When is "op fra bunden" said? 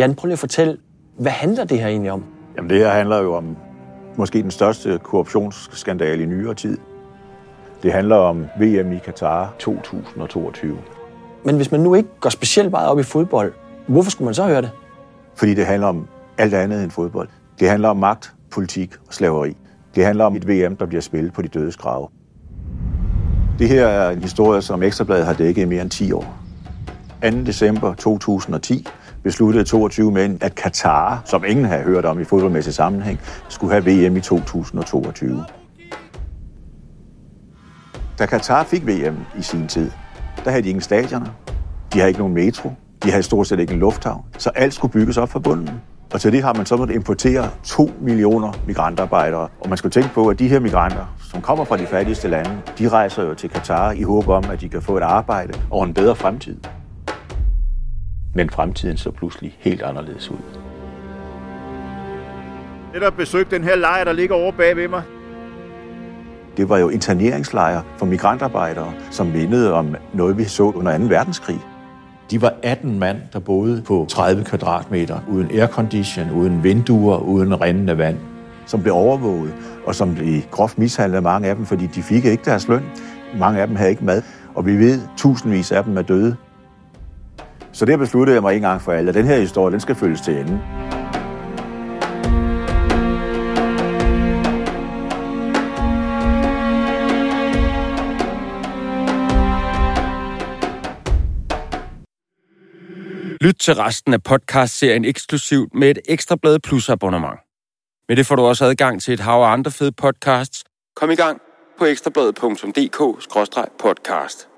45.16-45.70